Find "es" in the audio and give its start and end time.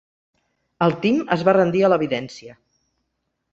1.37-1.45